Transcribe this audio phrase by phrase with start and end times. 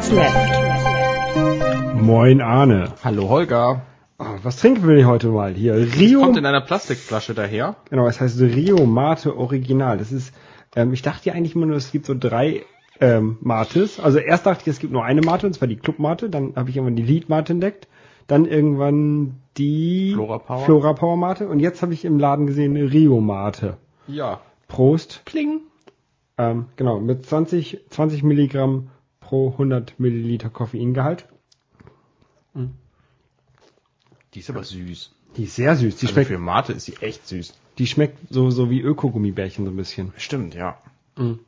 [0.00, 1.94] 30 minutes left.
[2.02, 2.92] Moin Arne.
[3.04, 3.82] Hallo Holger.
[4.18, 5.52] Oh, was trinken wir denn heute mal?
[5.54, 6.20] Hier Rio.
[6.20, 7.76] Kommt in einer Plastikflasche daher.
[7.90, 9.98] Genau, es heißt Rio Mate Original.
[9.98, 10.34] Das ist,
[10.74, 12.62] ähm, ich dachte ja eigentlich immer nur, es gibt so drei
[13.00, 14.00] ähm, Mates.
[14.00, 16.30] Also erst dachte ich, es gibt nur eine Mate, und zwar die Club Mate.
[16.30, 17.86] Dann habe ich irgendwann die Lead Mate entdeckt.
[18.26, 20.64] Dann irgendwann die Flora Power.
[20.64, 21.48] Flora Power Mate.
[21.48, 23.76] Und jetzt habe ich im Laden gesehen Rio Mate.
[24.06, 24.40] Ja.
[24.68, 25.22] Prost.
[25.26, 25.60] Kling.
[26.38, 28.88] Ähm, genau, mit 20, 20 Milligramm
[29.30, 31.24] pro 100 Milliliter Koffeingehalt.
[34.34, 35.12] Die ist aber süß.
[35.36, 35.96] Die ist sehr süß.
[35.96, 37.54] Die Also schmeckt, für Mate ist sie echt süß.
[37.78, 40.12] die schmeckt so, so wie Ökogummibärchen so ein bisschen.
[40.16, 40.76] Stimmt, ja.
[41.16, 41.38] Mhm.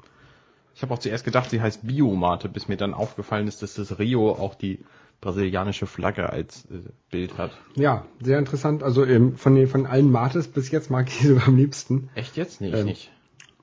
[0.76, 3.98] Ich habe auch zuerst gedacht, sie heißt Biomate, bis mir dann aufgefallen ist, dass das
[3.98, 4.78] Rio auch die
[5.20, 7.50] brasilianische Flagge als äh, Bild hat.
[7.74, 8.84] Ja, sehr interessant.
[8.84, 12.10] Also ähm, von, den, von allen Mates bis jetzt mag ich sie sogar am liebsten.
[12.14, 12.60] Echt jetzt?
[12.60, 13.10] Nee, ich Ähm, nicht.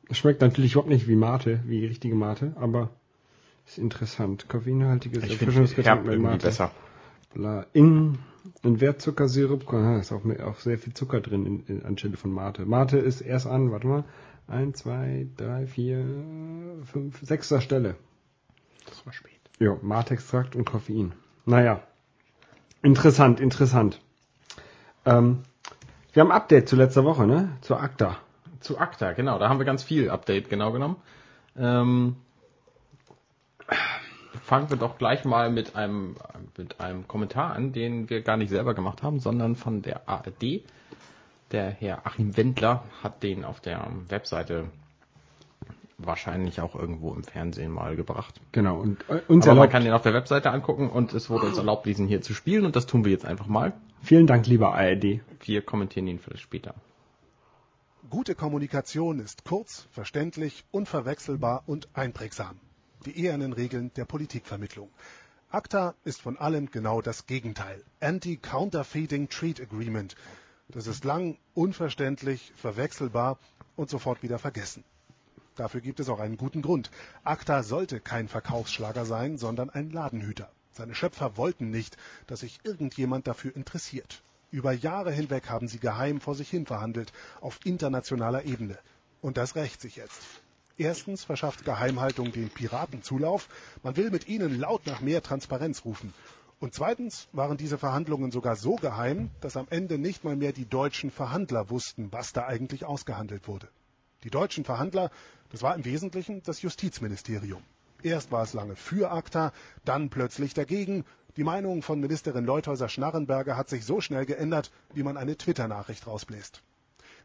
[0.10, 2.90] Es schmeckt natürlich überhaupt nicht wie Mate, wie richtige Mate, aber
[3.70, 4.48] ist interessant.
[4.50, 6.48] Koffeinhaltiges Ich Erfrischungsgetränk mit Mate.
[6.48, 6.72] besser.
[7.34, 7.66] Bla.
[7.74, 8.18] In,
[8.64, 12.66] in Wertzuckersirup, ist auch, mit- auch sehr viel Zucker drin in, in, anstelle von Mate.
[12.66, 14.04] Mate ist erst an, warte mal,
[14.48, 16.04] eins, zwei, drei, vier,
[16.92, 17.96] fünf, sechster Stelle.
[18.88, 19.34] Das war spät.
[19.60, 21.12] Ja, Mate-Extrakt und Koffein.
[21.46, 21.82] Naja,
[22.82, 24.02] interessant, interessant.
[25.06, 25.40] Ähm,
[26.14, 27.50] wir haben ein Update zu letzter Woche, ne?
[27.62, 28.18] Zur ACTA.
[28.62, 29.38] Zu ACTA, genau.
[29.38, 30.96] Da haben wir ganz viel Update genau genommen.
[31.56, 32.16] Ähm,
[34.44, 36.16] fangen wir doch gleich mal mit einem,
[36.58, 40.64] mit einem Kommentar an, den wir gar nicht selber gemacht haben, sondern von der ARD.
[41.52, 44.70] Der Herr Achim Wendler hat den auf der Webseite
[45.98, 48.40] wahrscheinlich auch irgendwo im Fernsehen mal gebracht.
[48.52, 49.72] Genau, und äh, uns Aber man erlaubt.
[49.72, 52.66] kann den auf der Webseite angucken und es wurde uns erlaubt, diesen hier zu spielen
[52.66, 53.74] und das tun wir jetzt einfach mal.
[54.02, 55.20] Vielen Dank, lieber ARD.
[55.44, 56.74] Wir kommentieren ihn vielleicht später.
[58.10, 62.56] Gute Kommunikation ist kurz, verständlich, unverwechselbar und einprägsam.
[63.06, 64.90] Die ehernen Regeln der Politikvermittlung.
[65.52, 67.82] ACTA ist von allem genau das Gegenteil.
[68.02, 70.16] Anti-Counterfeiting Treat Agreement.
[70.68, 73.40] Das ist lang, unverständlich, verwechselbar
[73.76, 74.84] und sofort wieder vergessen.
[75.56, 76.92] Dafür gibt es auch einen guten Grund.
[77.24, 80.52] ACTA sollte kein Verkaufsschlager sein, sondern ein Ladenhüter.
[80.74, 84.22] Seine Schöpfer wollten nicht, dass sich irgendjemand dafür interessiert.
[84.52, 88.78] Über Jahre hinweg haben sie geheim vor sich hin verhandelt, auf internationaler Ebene.
[89.22, 90.22] Und das rächt sich jetzt.
[90.80, 93.50] Erstens verschafft Geheimhaltung den Piraten Zulauf.
[93.84, 96.14] Man will mit ihnen laut nach mehr Transparenz rufen.
[96.62, 100.64] Und zweitens waren diese Verhandlungen sogar so geheim, dass am Ende nicht mal mehr die
[100.64, 103.68] deutschen Verhandler wussten, was da eigentlich ausgehandelt wurde.
[104.24, 105.12] Die deutschen Verhandler,
[105.52, 107.62] das war im Wesentlichen das Justizministerium.
[108.02, 109.52] Erst war es lange für ACTA,
[109.84, 111.04] dann plötzlich dagegen.
[111.36, 116.64] Die Meinung von Ministerin Leuthäuser-Schnarrenberger hat sich so schnell geändert, wie man eine Twitter-Nachricht rausbläst.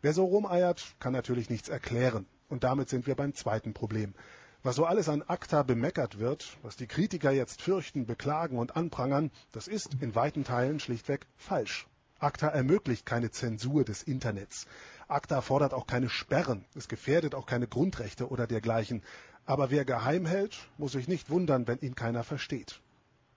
[0.03, 2.27] Wer so rumeiert, kann natürlich nichts erklären.
[2.49, 4.15] Und damit sind wir beim zweiten Problem.
[4.63, 9.31] Was so alles an ACTA bemeckert wird, was die Kritiker jetzt fürchten, beklagen und anprangern,
[9.53, 11.87] das ist in weiten Teilen schlichtweg falsch.
[12.19, 14.67] ACTA ermöglicht keine Zensur des Internets.
[15.09, 19.03] ACTA fordert auch keine Sperren, es gefährdet auch keine Grundrechte oder dergleichen.
[19.45, 22.81] Aber wer geheim hält, muss sich nicht wundern, wenn ihn keiner versteht.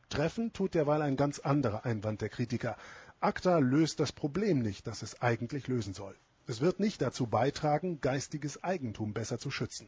[0.09, 2.77] Treffen tut derweil ein ganz anderer Einwand der Kritiker.
[3.19, 6.15] ACTA löst das Problem nicht, das es eigentlich lösen soll.
[6.49, 9.87] Es wird nicht dazu beitragen, geistiges Eigentum besser zu schützen.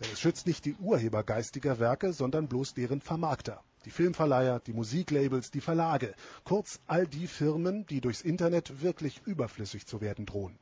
[0.00, 3.62] Denn es schützt nicht die Urheber geistiger Werke, sondern bloß deren Vermarkter.
[3.84, 6.14] Die Filmverleiher, die Musiklabels, die Verlage.
[6.44, 10.58] Kurz all die Firmen, die durchs Internet wirklich überflüssig zu werden drohen.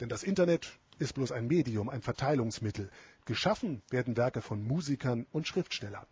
[0.00, 2.90] Denn das Internet ist bloß ein Medium, ein Verteilungsmittel.
[3.24, 6.06] Geschaffen werden Werke von Musikern und Schriftstellern.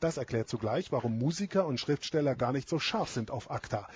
[0.00, 3.86] Das erklärt zugleich, warum Musiker und Schriftsteller gar nicht so scharf sind auf ACTA.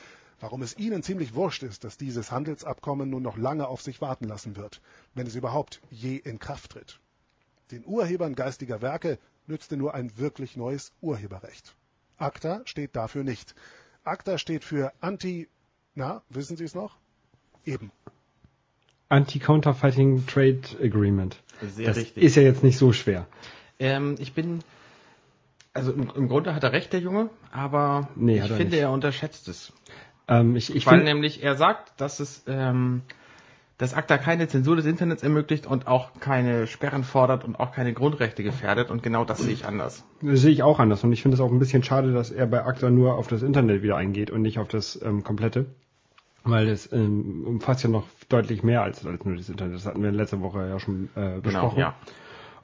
[0.43, 4.25] Warum es ihnen ziemlich wurscht ist, dass dieses Handelsabkommen nun noch lange auf sich warten
[4.25, 4.81] lassen wird,
[5.15, 6.99] wenn es überhaupt je in Kraft tritt.
[7.71, 11.77] Den Urhebern geistiger Werke nützte nur ein wirklich neues Urheberrecht.
[12.19, 13.55] ACTA steht dafür nicht.
[14.03, 15.49] ACTA steht für Anti.
[15.95, 16.97] Na, wissen Sie es noch?
[17.65, 17.93] Eben.
[19.11, 21.41] Anti-Counterfeiting Trade Agreement.
[21.61, 22.21] Sehr das richtig.
[22.25, 23.29] ist ja jetzt nicht so schwer.
[23.79, 24.65] Ähm, ich bin,
[25.73, 28.81] also im, im Grunde hat er recht, der Junge, aber Nee, ich finde, nicht.
[28.81, 29.73] er unterschätzt es.
[30.41, 33.03] Ähm, ich ich Weil finde, nämlich er sagt, dass es, ähm,
[33.79, 37.93] dass ACTA keine Zensur des Internets ermöglicht und auch keine Sperren fordert und auch keine
[37.93, 40.05] Grundrechte gefährdet und genau das sehe ich anders.
[40.21, 42.47] das sehe ich auch anders und ich finde es auch ein bisschen schade, dass er
[42.47, 45.67] bei ACTA nur auf das Internet wieder eingeht und nicht auf das ähm, komplette.
[46.45, 49.77] Weil es ähm, umfasst ja noch deutlich mehr als, als nur das Internet.
[49.77, 51.77] Das hatten wir letzte Woche ja schon äh, besprochen.
[51.77, 51.95] Genau, ja.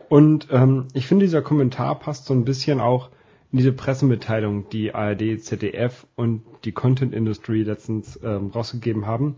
[0.08, 3.10] Und ähm, ich finde, dieser Kommentar passt so ein bisschen auch
[3.52, 9.36] in diese Pressemitteilung, die ARD, ZDF und die Content Industry letztens ähm, rausgegeben haben,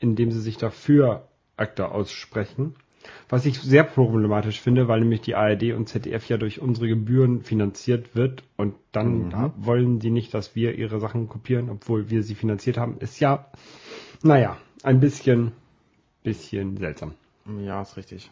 [0.00, 2.74] indem sie sich dafür ACTA aussprechen.
[3.28, 7.42] Was ich sehr problematisch finde, weil nämlich die ARD und ZDF ja durch unsere Gebühren
[7.42, 9.52] finanziert wird und dann Mhm.
[9.58, 12.96] wollen die nicht, dass wir ihre Sachen kopieren, obwohl wir sie finanziert haben.
[12.98, 13.46] Ist ja,
[14.22, 15.52] naja, ein bisschen,
[16.22, 17.12] bisschen seltsam.
[17.62, 18.30] Ja, ist richtig.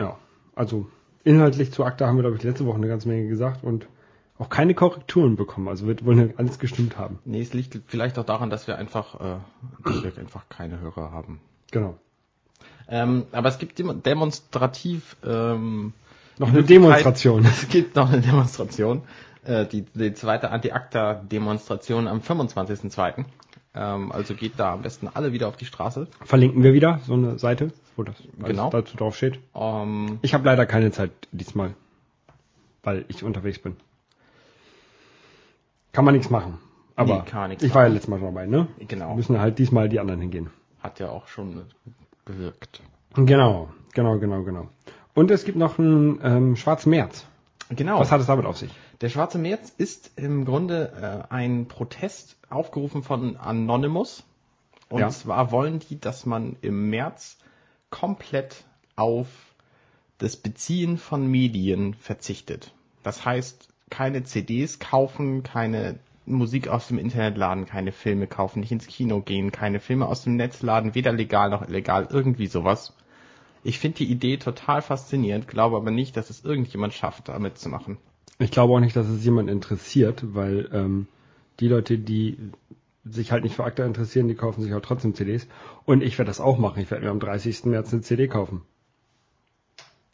[0.00, 0.18] Ja,
[0.56, 0.88] also
[1.22, 3.86] inhaltlich zu ACTA haben wir, glaube ich, letzte Woche eine ganze Menge gesagt und
[4.38, 5.68] auch keine Korrekturen bekommen.
[5.68, 7.18] Also wird wohl alles gestimmt haben.
[7.24, 9.36] Nee, es liegt vielleicht auch daran, dass wir einfach, äh,
[9.84, 11.40] dass wir einfach keine Hörer haben.
[11.70, 11.96] Genau.
[12.88, 15.92] Ähm, aber es gibt dem- demonstrativ ähm,
[16.38, 17.44] Noch eine Demonstration.
[17.46, 19.02] Es gibt noch eine Demonstration.
[19.44, 23.24] Äh, die, die zweite Anti-Acta-Demonstration am 25.02.
[23.76, 26.08] Ähm, also geht da am besten alle wieder auf die Straße.
[26.24, 28.70] Verlinken wir wieder so eine Seite, wo das Genau.
[28.70, 29.38] dazu drauf steht.
[29.54, 31.74] Ähm, Ich habe leider keine Zeit diesmal,
[32.82, 33.76] weil ich unterwegs bin.
[35.94, 36.58] Kann man nichts machen.
[36.96, 38.68] Aber Nee, ich war ja letztes Mal schon dabei, ne?
[38.86, 39.14] Genau.
[39.14, 40.50] Müssen halt diesmal die anderen hingehen.
[40.80, 41.62] hat ja auch schon
[42.26, 42.82] bewirkt.
[43.14, 44.68] Genau, genau, genau, genau.
[45.14, 47.24] Und es gibt noch einen ähm, Schwarzen März.
[47.70, 47.98] Genau.
[47.98, 48.70] Was hat es damit auf sich?
[49.00, 54.22] Der Schwarze März ist im Grunde äh, ein Protest aufgerufen von Anonymous.
[54.90, 55.08] Und Ja.
[55.08, 57.38] zwar wollen die, dass man im März
[57.90, 58.64] komplett
[58.96, 59.26] auf
[60.18, 62.72] das Beziehen von Medien verzichtet.
[63.02, 68.72] Das heißt, keine CDs kaufen, keine Musik aus dem Internet laden, keine Filme kaufen, nicht
[68.72, 72.92] ins Kino gehen, keine Filme aus dem Netz laden, weder legal noch illegal, irgendwie sowas.
[73.62, 77.98] Ich finde die Idee total faszinierend, glaube aber nicht, dass es irgendjemand schafft, da mitzumachen.
[78.40, 81.06] Ich glaube auch nicht, dass es jemand interessiert, weil ähm,
[81.60, 82.36] die Leute, die
[83.04, 85.46] sich halt nicht für ACTA interessieren, die kaufen sich auch trotzdem CDs.
[85.84, 86.82] Und ich werde das auch machen.
[86.82, 87.66] Ich werde mir am 30.
[87.66, 88.62] März eine CD kaufen.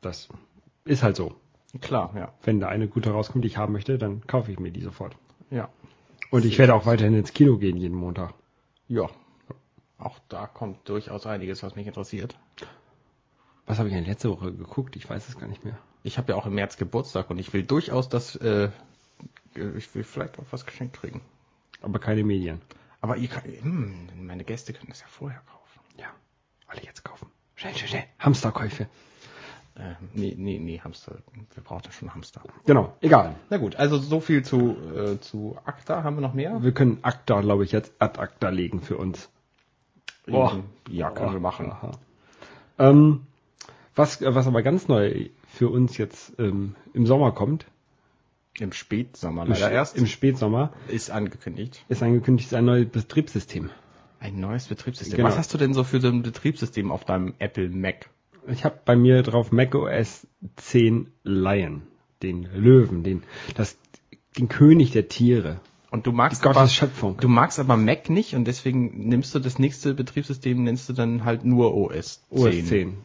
[0.03, 0.29] Das
[0.85, 1.35] ist halt so.
[1.81, 2.33] Klar, ja.
[2.43, 5.17] Wenn da eine gute rauskommt, die ich haben möchte, dann kaufe ich mir die sofort.
[5.51, 5.69] Ja.
[6.31, 8.35] Und ich werde auch weiterhin ins Kino gehen jeden Montag.
[8.89, 9.09] Ja.
[9.99, 12.37] Auch da kommt durchaus einiges, was mich interessiert.
[13.67, 14.97] Was habe ich denn letzte Woche geguckt?
[14.97, 15.79] Ich weiß es gar nicht mehr.
[16.03, 18.71] Ich habe ja auch im März Geburtstag und ich will durchaus das, äh,
[19.55, 21.21] ich will vielleicht auch was geschenkt kriegen.
[21.83, 22.61] Aber keine Medien.
[23.01, 25.81] Aber ihr kann, hm, meine Gäste können das ja vorher kaufen.
[25.99, 26.09] Ja.
[26.67, 27.29] Alle jetzt kaufen.
[27.55, 28.05] Schnell, schnell, schnell.
[28.19, 28.89] Hamsterkäufe.
[29.81, 31.17] Äh, nee, nee, nee, Hamster.
[31.55, 32.43] Wir brauchen ja schon Hamster.
[32.67, 32.95] Genau.
[33.01, 33.35] Egal.
[33.49, 36.03] Na gut, also so viel zu, äh, zu ACTA.
[36.03, 36.63] Haben wir noch mehr?
[36.63, 39.31] Wir können ACTA, glaube ich, jetzt ad ACTA legen für uns.
[40.27, 40.63] Boah.
[40.89, 41.73] Ja, können Oh, wir machen.
[42.79, 43.27] Ähm,
[43.95, 47.67] was, was aber ganz neu für uns jetzt ähm, im Sommer kommt,
[48.59, 51.85] Im Spätsommer im, leider Sch- erst, im Spätsommer, ist angekündigt.
[51.89, 53.71] ist angekündigt, ist ein neues Betriebssystem.
[54.21, 55.17] Ein neues Betriebssystem.
[55.17, 55.29] Genau.
[55.29, 58.09] Was hast du denn so für so ein Betriebssystem auf deinem Apple Mac?
[58.49, 60.27] Ich habe bei mir drauf macOS
[60.57, 61.83] 10 Lion,
[62.23, 63.23] den Löwen, den,
[63.55, 63.77] das,
[64.39, 65.61] den König der Tiere.
[65.91, 67.17] Und du magst aber, Schöpfung.
[67.17, 71.25] du magst aber Mac nicht und deswegen nimmst du das nächste Betriebssystem, nennst du dann
[71.25, 72.39] halt nur OS 10.
[72.39, 72.97] OS 10.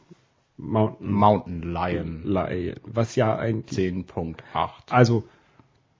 [0.57, 2.75] Mountain Mountain Lion Lion.
[2.83, 4.35] Was ja ein, 10.8.
[4.89, 5.23] also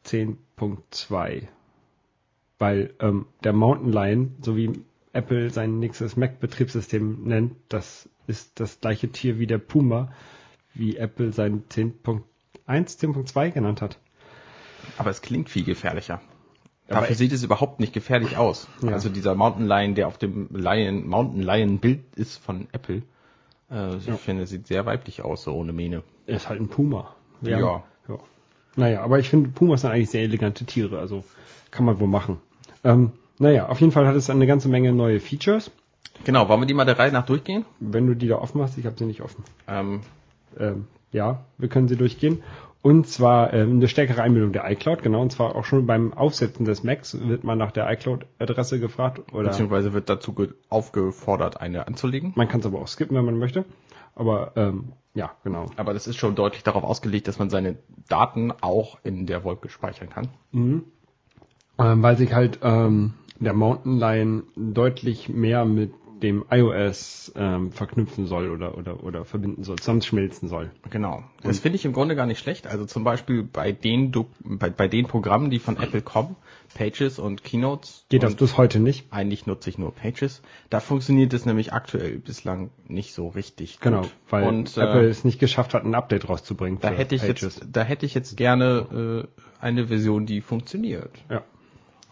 [0.06, 1.48] 10.2.
[2.60, 4.72] Weil ähm, der Mountain Lion, so wie
[5.16, 10.12] Apple sein nächstes Mac-Betriebssystem nennt, das ist das gleiche Tier wie der Puma,
[10.74, 12.22] wie Apple sein 10.1,
[12.68, 13.98] 10.2 genannt hat.
[14.98, 16.22] Aber es klingt viel gefährlicher.
[16.88, 18.68] Aber Dafür sieht es überhaupt nicht gefährlich aus.
[18.82, 18.92] Ja.
[18.92, 23.02] Also dieser Mountain Lion, der auf dem Lion, Mountain Lion Bild ist von Apple,
[23.72, 26.04] äh, ich finde, sieht sehr weiblich aus, so ohne Mähne.
[26.28, 27.16] Er ist halt ein Puma.
[27.42, 27.60] Ja.
[27.60, 27.84] ja.
[28.76, 31.24] Naja, aber ich finde, Pumas sind eigentlich sehr elegante Tiere, also
[31.72, 32.40] kann man wohl machen.
[32.84, 35.72] Ähm, naja, auf jeden Fall hat es eine ganze Menge neue Features.
[36.24, 37.66] Genau, wollen wir die mal der Reihe nach durchgehen?
[37.80, 39.44] Wenn du die da offen hast, ich habe sie nicht offen.
[39.68, 40.02] Ähm,
[40.58, 42.42] Ähm, ja, wir können sie durchgehen.
[42.82, 45.22] Und zwar ähm, eine stärkere Einbindung der iCloud, genau.
[45.22, 49.22] Und zwar auch schon beim Aufsetzen des Macs wird man nach der iCloud-Adresse gefragt.
[49.34, 52.32] Oder beziehungsweise wird dazu ge- aufgefordert, eine anzulegen.
[52.36, 53.66] man kann es aber auch skippen, wenn man möchte.
[54.14, 55.66] Aber ähm, ja, genau.
[55.78, 57.76] Aber das ist schon deutlich darauf ausgelegt, dass man seine
[58.08, 60.30] Daten auch in der Wolke speichern kann.
[60.54, 60.84] Ähm,
[61.78, 68.50] weil sich halt ähm, der Mountain Lion deutlich mehr mit dem iOS ähm, verknüpfen soll
[68.50, 70.72] oder, oder, oder verbinden soll, zusammenschmelzen soll.
[70.90, 71.24] Genau.
[71.44, 72.68] Das finde ich im Grunde gar nicht schlecht.
[72.68, 76.36] Also zum Beispiel bei den, Do bei, bei den Programmen, die von Apple kommen,
[76.74, 78.06] Pages und Keynotes.
[78.10, 79.12] Geht das bis heute nicht?
[79.12, 80.42] Eigentlich nutze ich nur Pages.
[80.70, 83.80] Da funktioniert es nämlich aktuell bislang nicht so richtig.
[83.80, 84.12] Genau, gut.
[84.30, 86.80] weil und, Apple äh, es nicht geschafft hat, ein Update rauszubringen.
[86.80, 87.42] da hätte ich Pages.
[87.42, 91.12] jetzt, da hätte ich jetzt gerne äh, eine Version, die funktioniert.
[91.30, 91.44] Ja.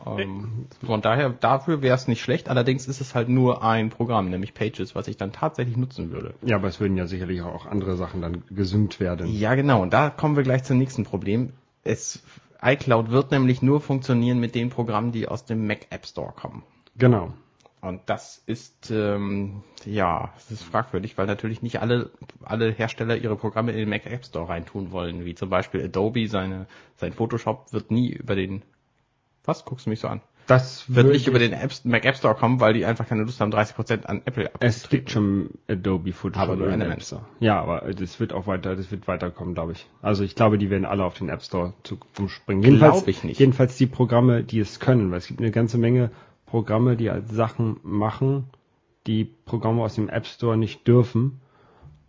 [0.05, 2.49] Ähm, von daher, dafür wäre es nicht schlecht.
[2.49, 6.33] Allerdings ist es halt nur ein Programm, nämlich Pages, was ich dann tatsächlich nutzen würde.
[6.41, 9.27] ja, aber es würden ja sicherlich auch andere Sachen dann gesynkt werden.
[9.27, 9.81] Ja, genau.
[9.81, 11.53] Und da kommen wir gleich zum nächsten Problem.
[11.83, 12.23] Es,
[12.61, 16.63] iCloud wird nämlich nur funktionieren mit den Programmen, die aus dem Mac App Store kommen.
[16.97, 17.33] Genau.
[17.81, 23.35] Und das ist ähm, ja, das ist fragwürdig, weil natürlich nicht alle alle Hersteller ihre
[23.35, 27.73] Programme in den Mac App Store reintun wollen, wie zum Beispiel Adobe seine sein Photoshop
[27.73, 28.61] wird nie über den
[29.45, 30.21] was guckst du mich so an?
[30.47, 33.39] Das Wird nicht über den App, Mac App Store kommen, weil die einfach keine Lust
[33.39, 36.93] haben, 30% an Apple Es gibt schon Adobe Photoshop Aber nur Elements.
[36.93, 37.21] App Store.
[37.39, 39.87] Ja, aber das wird auch weiter, das wird weiterkommen, glaube ich.
[40.01, 42.77] Also ich glaube, die werden alle auf den App Store zu, umspringen.
[42.77, 43.39] Glaub ich nicht.
[43.39, 46.11] Jedenfalls die Programme, die es können, weil es gibt eine ganze Menge
[46.45, 48.49] Programme, die halt Sachen machen,
[49.07, 51.39] die Programme aus dem App Store nicht dürfen.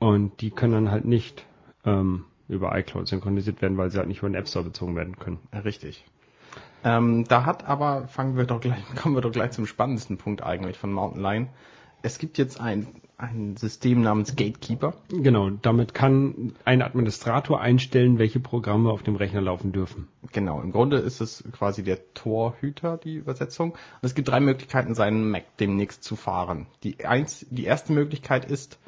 [0.00, 1.46] Und die können dann halt nicht
[1.84, 5.16] ähm, über iCloud synchronisiert werden, weil sie halt nicht über den App Store bezogen werden
[5.18, 5.38] können.
[5.64, 6.04] Richtig.
[6.84, 10.42] Ähm, da hat aber, fangen wir doch gleich, kommen wir doch gleich zum spannendsten Punkt
[10.42, 11.48] eigentlich von Mountain Lion.
[12.02, 12.86] Es gibt jetzt ein,
[13.16, 14.92] ein System namens Gatekeeper.
[15.08, 20.08] Genau, damit kann ein Administrator einstellen, welche Programme auf dem Rechner laufen dürfen.
[20.30, 23.70] Genau, im Grunde ist es quasi der Torhüter, die Übersetzung.
[23.72, 26.66] Und es gibt drei Möglichkeiten, seinen Mac demnächst zu fahren.
[26.82, 28.78] Die, eins, die erste Möglichkeit ist,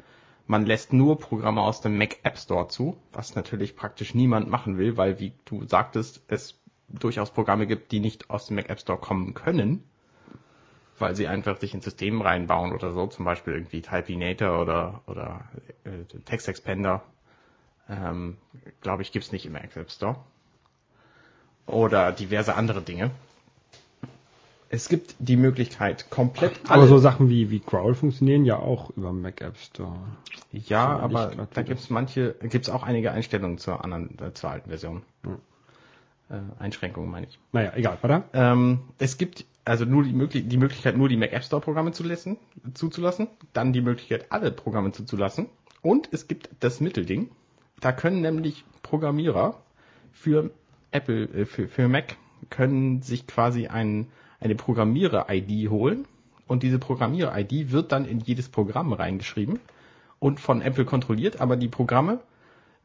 [0.45, 4.77] man lässt nur Programme aus dem Mac App Store zu, was natürlich praktisch niemand machen
[4.77, 8.79] will, weil, wie du sagtest, es durchaus Programme gibt, die nicht aus dem Mac App
[8.79, 9.83] Store kommen können,
[10.99, 15.45] weil sie einfach sich ins System reinbauen oder so, zum Beispiel irgendwie Typinator oder, oder
[15.83, 17.03] äh, Text Expander.
[17.89, 18.37] Ähm,
[18.81, 20.17] Glaube ich, gibt's nicht im Mac App Store
[21.67, 23.11] oder diverse andere Dinge.
[24.69, 26.81] Es gibt die Möglichkeit, komplett alle.
[26.81, 29.95] Aber so Sachen wie, wie Growl funktionieren ja auch über Mac App Store.
[30.51, 35.03] ja, aber da gibt's manche, gibt's auch einige Einstellungen zur anderen, äh, zur alten Version.
[36.29, 37.39] Äh, Einschränkungen meine ich.
[37.53, 38.23] Naja, egal, weiter.
[38.33, 41.91] Ähm, es gibt also nur die, Möglich die Möglichkeit, nur die Mac App Store Programme
[41.91, 42.37] zu lassen,
[42.73, 45.47] zuzulassen, dann die Möglichkeit, alle Programme zuzulassen
[45.81, 47.29] und es gibt das Mittelding.
[47.79, 49.61] Da können nämlich Programmierer
[50.11, 50.51] für
[50.91, 52.17] Apple, äh, für, für Mac
[52.49, 54.07] können sich quasi ein,
[54.39, 56.07] eine Programmierer-ID holen
[56.47, 59.59] und diese Programmierer-ID wird dann in jedes Programm reingeschrieben
[60.19, 62.19] und von Apple kontrolliert, aber die Programme,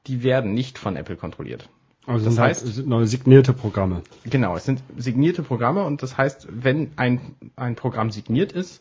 [0.06, 1.68] die werden nicht von Apple kontrolliert.
[2.06, 4.02] Also Das sind halt heißt- sind neue signierte Programme.
[4.25, 7.21] Genau, es sind signierte Programme und das heißt, wenn ein,
[7.56, 8.80] ein Programm signiert ist,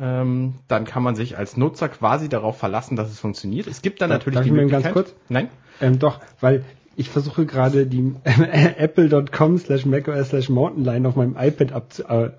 [0.00, 3.66] ähm, dann kann man sich als Nutzer quasi darauf verlassen, dass es funktioniert.
[3.66, 4.82] Es gibt dann Darf- natürlich darf die ich Möglichkeit.
[4.84, 5.14] ganz kurz?
[5.28, 5.48] Nein?
[5.80, 6.64] Ähm, doch, weil
[6.94, 12.30] ich versuche gerade die apple.com slash macOS slash mountainline auf meinem iPad abzu, äh,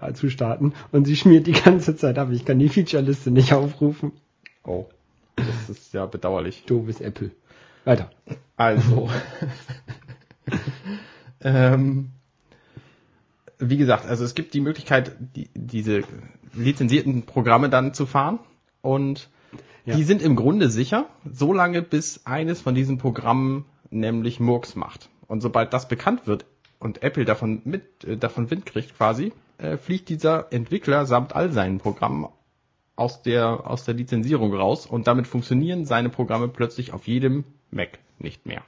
[0.92, 2.30] und sie schmiert die ganze Zeit ab.
[2.32, 4.12] Ich kann die Featureliste nicht aufrufen.
[4.64, 4.86] Oh,
[5.36, 6.64] das ist ja bedauerlich.
[6.68, 7.32] Doofes Apple.
[7.86, 8.10] Weiter.
[8.56, 9.10] Also,
[11.42, 12.10] ähm,
[13.60, 16.04] wie gesagt, also es gibt die Möglichkeit, die, diese
[16.54, 18.40] lizenzierten Programme dann zu fahren
[18.82, 19.30] und
[19.86, 19.96] Ja.
[19.96, 25.10] die sind im Grunde sicher, solange bis eines von diesen Programmen nämlich Murks macht.
[25.28, 26.46] Und sobald das bekannt wird
[26.80, 31.52] und Apple davon mit äh, davon Wind kriegt quasi, äh, fliegt dieser Entwickler samt all
[31.52, 32.28] seinen Programmen
[32.96, 38.00] aus der aus der Lizenzierung raus und damit funktionieren seine Programme plötzlich auf jedem Mac
[38.20, 38.64] nicht mehr.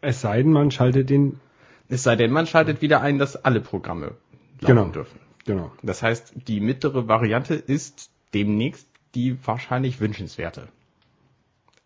[0.00, 1.40] Es sei denn, man schaltet den.
[1.88, 4.12] Es sei denn, man schaltet wieder ein, dass alle Programme
[4.60, 4.84] laufen Genau.
[4.88, 5.18] dürfen.
[5.44, 5.72] Genau.
[5.82, 10.68] Das heißt, die mittlere Variante ist demnächst die wahrscheinlich wünschenswerte.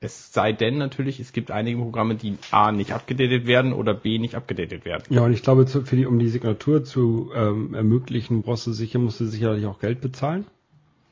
[0.00, 4.18] Es sei denn natürlich, es gibt einige Programme, die A nicht abgedatet werden oder B
[4.18, 5.04] nicht abgedatet werden.
[5.08, 8.98] Ja, und ich glaube, für die, um die Signatur zu ähm, ermöglichen, brauchst du sicher,
[8.98, 10.44] musst du sicherlich auch Geld bezahlen.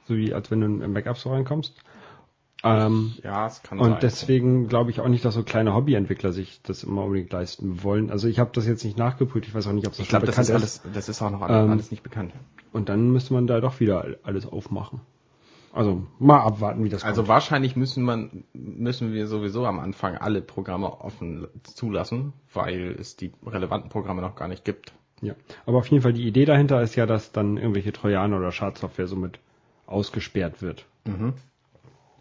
[0.07, 1.75] So wie als wenn du in App Store reinkommst.
[2.65, 3.99] Ähm, Ja, es kann Und sein.
[4.03, 8.11] deswegen glaube ich auch nicht, dass so kleine Hobbyentwickler sich das immer unbedingt leisten wollen.
[8.11, 10.27] Also ich habe das jetzt nicht nachgeprüft, ich weiß auch nicht, ob das ich glaube,
[10.27, 12.33] das bekannt ist alles, das ist auch noch alles, Ähm, alles nicht bekannt.
[12.73, 15.01] Und dann müsste man da doch wieder alles aufmachen.
[15.75, 17.29] Also mal abwarten, wie das Also kommt.
[17.29, 23.33] wahrscheinlich müssen man, müssen wir sowieso am Anfang alle Programme offen zulassen, weil es die
[23.47, 24.93] relevanten Programme noch gar nicht gibt.
[25.23, 25.35] Ja.
[25.65, 29.07] Aber auf jeden Fall die Idee dahinter ist ja, dass dann irgendwelche Trojaner oder Schadsoftware
[29.07, 29.39] somit
[29.87, 30.85] ausgesperrt wird.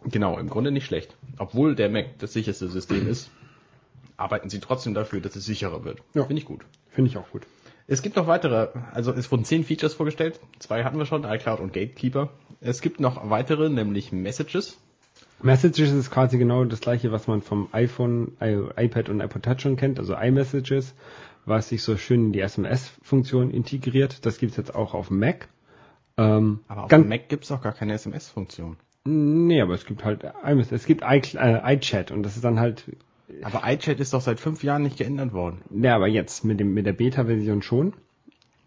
[0.05, 1.15] Genau, im Grunde nicht schlecht.
[1.37, 3.29] Obwohl der Mac das sicherste System ist,
[4.17, 5.99] arbeiten sie trotzdem dafür, dass es sicherer wird.
[6.13, 6.25] Ja.
[6.25, 6.61] Finde ich gut.
[6.89, 7.43] Finde ich auch gut.
[7.87, 10.39] Es gibt noch weitere, also es wurden zehn Features vorgestellt.
[10.59, 12.29] Zwei hatten wir schon, iCloud und Gatekeeper.
[12.61, 14.77] Es gibt noch weitere, nämlich Messages.
[15.41, 19.61] Messages ist quasi genau das gleiche, was man vom iPhone, i- iPad und iPod Touch
[19.61, 20.93] schon kennt, also iMessages,
[21.45, 24.25] was sich so schön in die SMS-Funktion integriert.
[24.25, 25.47] Das gibt's jetzt auch auf Mac.
[26.17, 28.77] Ähm, Aber auf ganz- Mac gibt es auch gar keine SMS-Funktion.
[29.03, 30.23] Nee, aber es gibt halt
[30.71, 32.83] es gibt äh, iChat und das ist dann halt
[33.41, 35.61] Aber iChat ist doch seit fünf Jahren nicht geändert worden.
[35.71, 37.93] ja, aber jetzt mit dem mit der Beta-Version schon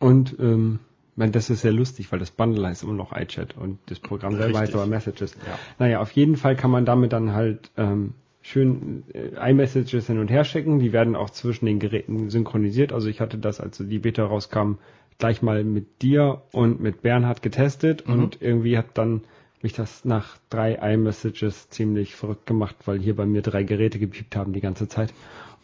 [0.00, 0.80] und ähm,
[1.16, 4.34] meine, das ist sehr lustig, weil das Bundle heißt immer noch iChat und das Programm
[4.36, 5.34] selber heißt aber Messages.
[5.46, 5.58] Ja.
[5.78, 10.28] Naja, auf jeden Fall kann man damit dann halt ähm, schön äh, iMessages hin und
[10.28, 10.80] her schicken.
[10.80, 12.92] Die werden auch zwischen den Geräten synchronisiert.
[12.92, 14.72] Also ich hatte das, als die Beta rauskam,
[15.18, 18.14] gleich mal mit dir und mit Bernhard getestet Mhm.
[18.14, 19.20] und irgendwie hat dann
[19.64, 24.37] mich das nach drei iMessages ziemlich verrückt gemacht, weil hier bei mir drei Geräte gepiept
[24.37, 25.12] haben die ganze Zeit.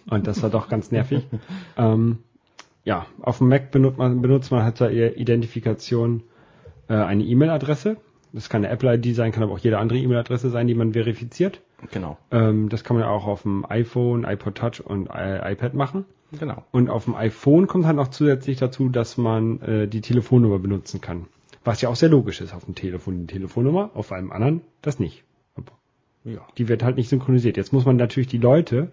[0.08, 1.24] Und das war doch ganz nervig.
[1.76, 2.18] ähm,
[2.84, 6.22] ja, auf dem Mac benutzt man, benutzt man halt zur Identifikation
[6.88, 7.98] äh, eine E-Mail-Adresse.
[8.32, 11.60] Das kann eine Apple-ID sein, kann aber auch jede andere E-Mail-Adresse sein, die man verifiziert.
[11.90, 12.18] Genau.
[12.30, 16.04] Ähm, das kann man ja auch auf dem iPhone, iPod Touch und I iPad machen.
[16.38, 16.64] Genau.
[16.70, 21.00] Und auf dem iPhone kommt halt noch zusätzlich dazu, dass man äh, die Telefonnummer benutzen
[21.00, 21.26] kann.
[21.64, 24.98] Was ja auch sehr logisch ist auf dem Telefon, die Telefonnummer, auf einem anderen das
[24.98, 25.24] nicht.
[25.56, 25.72] Aber
[26.24, 26.46] Ja.
[26.58, 27.56] die wird halt nicht synchronisiert.
[27.56, 28.90] Jetzt muss man natürlich die Leute,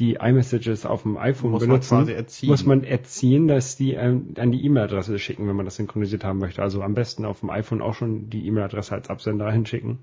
[0.00, 2.48] die iMessages auf dem iPhone Muss man benutzen, erziehen.
[2.48, 6.40] muss man erziehen, dass die ähm, an die E-Mail-Adresse schicken, wenn man das synchronisiert haben
[6.40, 6.62] möchte.
[6.62, 10.00] Also am besten auf dem iPhone auch schon die E-Mail-Adresse als Absender hinschicken.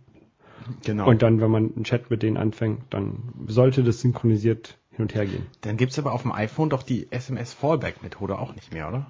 [0.85, 1.09] Genau.
[1.09, 5.13] Und dann, wenn man einen Chat mit denen anfängt, dann sollte das synchronisiert hin und
[5.15, 5.45] her gehen.
[5.61, 9.07] Dann gibt's aber auf dem iPhone doch die SMS-Fallback-Methode auch nicht mehr, oder?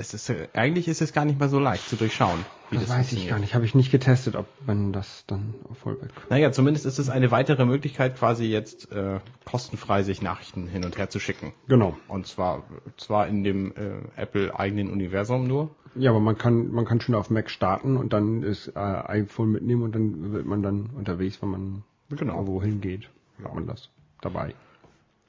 [0.00, 3.12] Es ist, eigentlich ist es gar nicht mehr so leicht zu durchschauen, Das, das, weiß
[3.12, 3.54] ich gar nicht.
[3.54, 6.10] Habe ich nicht getestet, ob man das dann auf Fallback.
[6.30, 10.96] Naja, zumindest ist es eine weitere Möglichkeit, quasi jetzt äh, kostenfrei sich Nachrichten hin und
[10.96, 11.52] her zu schicken.
[11.68, 11.96] Genau.
[12.08, 12.64] Und zwar
[12.96, 15.70] zwar in dem äh, Apple-eigenen Universum nur.
[15.96, 19.50] Ja, aber man kann man kann schon auf Mac starten und dann das äh, iPhone
[19.52, 22.34] mitnehmen und dann wird man dann unterwegs, wenn man Genau.
[22.34, 23.10] irgendwo hingeht,
[23.44, 23.90] hat man das
[24.22, 24.54] dabei.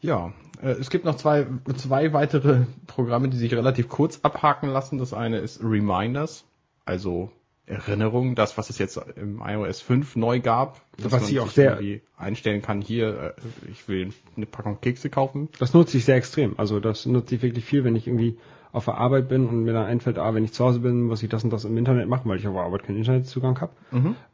[0.02, 4.98] Ja, äh, es gibt noch zwei, zwei weitere Programme, die sich relativ kurz abhaken lassen.
[4.98, 6.46] Das eine ist Reminders,
[6.86, 7.32] also
[7.66, 10.82] Erinnerung, das, was es jetzt im iOS 5 neu gab.
[10.98, 14.46] dass Was man ich auch sich sehr- irgendwie einstellen kann, hier, äh, ich will eine
[14.46, 15.50] Packung Kekse kaufen.
[15.60, 16.56] Das nutze ich sehr extrem.
[16.58, 18.38] Also das nutze ich wirklich viel, wenn ich irgendwie
[18.74, 21.22] auf der Arbeit bin und mir dann einfällt, ah, wenn ich zu Hause bin, muss
[21.24, 23.74] ich das und das im Internet machen, weil ich auf der Arbeit keinen Internetzugang habe.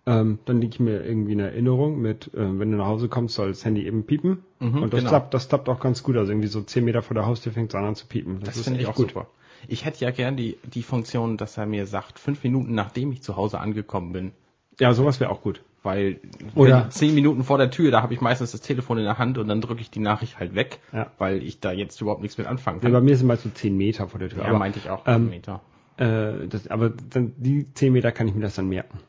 [0.06, 3.34] Ähm, dann lege ich mir irgendwie eine Erinnerung mit, äh, wenn du nach Hause kommst,
[3.36, 4.44] soll das Handy eben piepen.
[4.60, 5.10] Mhm, und das genau.
[5.10, 6.18] klappt, das klappt auch ganz gut.
[6.18, 8.40] Also irgendwie so 10 Meter vor der Haustür fängt es an, an zu piepen.
[8.44, 9.28] Das, ist finde ich auch super.
[9.68, 13.22] Ich hätte ja gern die, die Funktion, dass er mir sagt, fünf Minuten nachdem ich
[13.22, 14.32] zu Hause angekommen bin.
[14.80, 15.62] Ja, sowas wäre auch gut.
[15.84, 16.20] Weil
[16.56, 19.38] Oder- zehn Minuten vor der Tür, da habe ich meistens das Telefon in der Hand
[19.38, 21.12] und dann drücke ich die Nachricht halt weg, Ja.
[21.18, 22.92] weil ich da jetzt überhaupt nichts mit anfangen Ja, kann.
[22.94, 24.40] bei mir sind mal so 10 Meter vor der Tür.
[24.44, 25.04] Ja, aber, meinte ich auch.
[25.08, 25.62] ähm, Meter.
[25.98, 29.00] äh, das, aber dann, die 10 Meter kann ich mir das dann merken.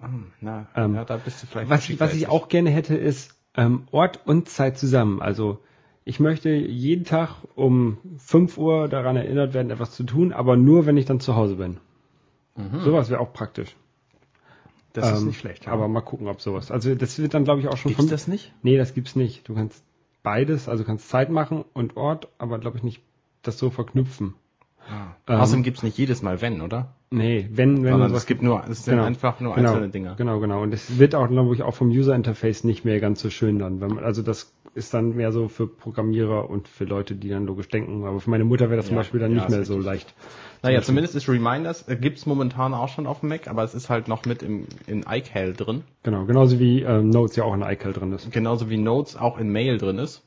[0.00, 1.70] Hm, Na, ähm, ja, da bist du vielleicht.
[1.70, 5.20] Was ich, was ich auch gerne hätte, ist ähm, Ort und Zeit zusammen.
[5.22, 5.58] Also
[6.04, 10.86] ich möchte jeden Tag um 5 Uhr daran erinnert werden, etwas zu tun, aber nur,
[10.86, 11.78] wenn ich dann zu Hause bin.
[12.84, 13.74] Sowas wäre auch praktisch.
[14.92, 15.66] Das ist Ähm, nicht schlecht.
[15.66, 16.70] Aber mal gucken, ob sowas.
[16.70, 18.52] Also das wird dann, glaube ich, auch schon Gibt's das nicht?
[18.62, 19.48] Nee, das gibt's nicht.
[19.48, 19.82] Du kannst
[20.22, 23.02] beides, also kannst Zeit machen und Ort, aber glaube ich nicht
[23.42, 24.34] das so verknüpfen.
[25.26, 26.94] Ähm, Außerdem gibt's nicht jedes Mal wenn, oder?
[27.10, 30.14] Nee, wenn, wenn Sondern es gibt nur, es sind einfach nur genau, einzelne Dinge.
[30.16, 30.62] Genau, genau.
[30.62, 33.58] Und es wird auch, glaube ich, auch vom User Interface nicht mehr ganz so schön
[33.58, 33.80] dann.
[33.80, 37.46] Wenn man, also das ist dann mehr so für Programmierer und für Leute, die dann
[37.46, 38.04] logisch denken.
[38.04, 40.14] Aber für meine Mutter wäre das zum Ja, Beispiel dann ja, nicht mehr so leicht.
[40.62, 43.74] Naja, Zum zumindest ist Reminders, äh, gibt's momentan auch schon auf dem Mac, aber es
[43.74, 45.84] ist halt noch mit im, in iCal drin.
[46.02, 48.30] Genau, genauso wie ähm, Notes ja auch in iCal drin ist.
[48.32, 50.22] Genauso wie Notes auch in Mail drin ist.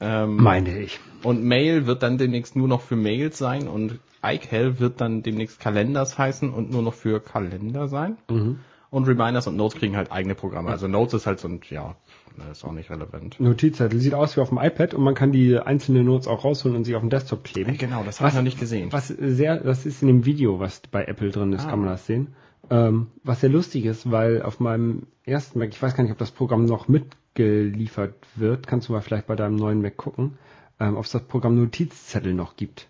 [0.00, 1.00] Ähm, Meine ich.
[1.22, 5.60] Und Mail wird dann demnächst nur noch für Mails sein und iCal wird dann demnächst
[5.60, 8.16] Kalenders heißen und nur noch für Kalender sein.
[8.30, 8.60] Mhm.
[8.90, 10.70] Und Reminders und Notes kriegen halt eigene Programme.
[10.70, 11.96] Also Notes ist halt so ein, ja,
[12.36, 13.38] das ist auch nicht relevant.
[13.40, 16.76] Notizzettel sieht aus wie auf dem iPad und man kann die einzelnen Notes auch rausholen
[16.76, 17.76] und sie auf dem Desktop kleben.
[17.78, 18.92] Genau, das habe ich noch nicht gesehen.
[18.92, 21.70] Was sehr, das ist in dem Video, was bei Apple drin ist, Ah.
[21.70, 22.34] kann man das sehen.
[22.70, 26.18] Ähm, was sehr lustig ist, weil auf meinem ersten Mac, ich weiß gar nicht, ob
[26.18, 30.38] das Programm noch mitgeliefert wird, kannst du mal vielleicht bei deinem neuen Mac gucken,
[30.80, 32.88] ähm, ob es das Programm Notizzettel noch gibt.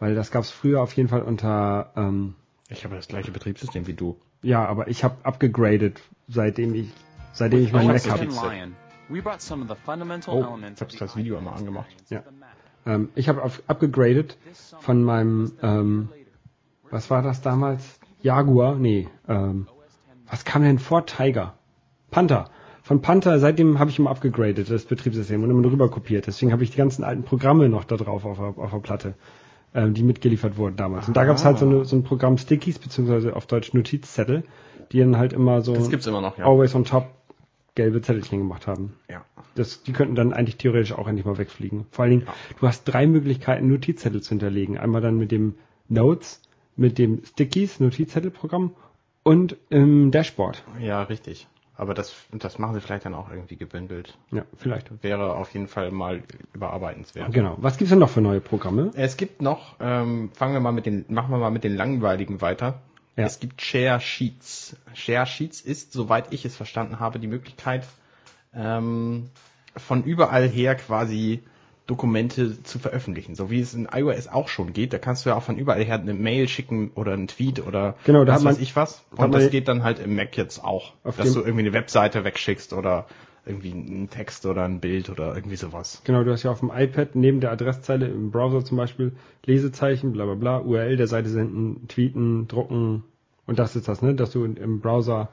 [0.00, 2.34] Weil das gab es früher auf jeden Fall unter, ähm,
[2.68, 4.16] Ich habe das gleiche Betriebssystem wie du.
[4.42, 6.88] ja, aber ich habe abgegradet, seitdem ich,
[7.32, 8.26] seitdem ich meinen Mac habe.
[9.12, 11.38] Gibt's and Lion, we brought some of the fundamental Oh, elements ich habe das Video
[11.38, 11.86] einmal angemacht.
[12.10, 12.22] Ja.
[12.86, 14.36] Ähm, ich habe auf- abgegradet
[14.80, 16.08] von meinem, ähm,
[16.90, 17.98] was war das damals?
[18.22, 18.74] Jaguar?
[18.76, 19.66] Nee, ähm,
[20.30, 21.54] was kam denn vor Tiger?
[22.10, 22.50] Panther.
[22.82, 26.26] Von Panther, seitdem habe ich immer abgegradet, das Betriebssystem, und immer drüber kopiert.
[26.26, 29.14] Deswegen habe ich die ganzen alten Programme noch da drauf auf, der- auf der Platte,
[29.74, 31.06] ähm, die mitgeliefert wurden damals.
[31.06, 34.42] Und da gab es halt so, eine, so ein Programm Stickies, beziehungsweise auf Deutsch Notizzettel,
[34.90, 36.44] die dann halt immer so Das gibt's immer noch, ja.
[36.44, 37.06] always on top
[37.74, 38.94] gelbe Zettelchen gemacht haben.
[39.08, 39.24] Ja.
[39.54, 41.86] Das, die könnten dann eigentlich theoretisch auch endlich mal wegfliegen.
[41.90, 42.28] Vor allen Dingen,
[42.60, 44.78] du hast drei Möglichkeiten, Notizzettel zu hinterlegen.
[44.78, 45.54] Einmal dann mit dem
[45.88, 46.40] Notes,
[46.76, 48.74] mit dem Stickies, Notizzettelprogramm
[49.22, 50.64] und im Dashboard.
[50.80, 51.48] Ja, richtig.
[51.74, 54.18] Aber das, das machen sie vielleicht dann auch irgendwie gebündelt.
[54.30, 55.02] Ja, vielleicht.
[55.02, 57.32] Wäre auf jeden Fall mal überarbeitenswert.
[57.32, 57.56] Genau.
[57.58, 58.90] Was gibt's denn noch für neue Programme?
[58.94, 62.40] Es gibt noch, ähm, fangen wir mal mit den, machen wir mal mit den langweiligen
[62.40, 62.82] weiter.
[63.16, 63.24] Ja.
[63.26, 64.76] Es gibt Share Sheets.
[64.94, 67.84] Share Sheets ist, soweit ich es verstanden habe, die Möglichkeit,
[68.54, 69.28] ähm,
[69.76, 71.42] von überall her quasi
[71.86, 74.92] Dokumente zu veröffentlichen, so wie es in iOS auch schon geht.
[74.92, 77.96] Da kannst du ja auch von überall her eine Mail schicken oder einen Tweet oder
[78.04, 79.02] Genau, da was man- weiß ich was.
[79.16, 82.72] Und das geht dann halt im Mac jetzt auch, dass du irgendwie eine Webseite wegschickst
[82.72, 83.06] oder
[83.44, 86.02] irgendwie einen Text oder ein Bild oder irgendwie sowas.
[86.04, 89.12] Genau, du hast ja auf dem iPad neben der Adresszeile im Browser zum Beispiel
[89.44, 93.04] Lesezeichen, bla bla bla, URL der Seite senden, tweeten, drucken
[93.46, 95.28] und das ist das, ne, dass du im Browser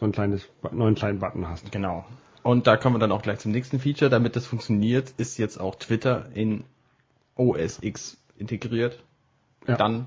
[0.00, 1.70] so ein kleines, neuen kleinen Button hast.
[1.70, 2.04] Genau.
[2.42, 4.10] Und da kommen wir dann auch gleich zum nächsten Feature.
[4.10, 6.64] Damit das funktioniert, ist jetzt auch Twitter in
[7.36, 9.02] OS X integriert.
[9.66, 9.76] Ja.
[9.76, 10.06] Dann,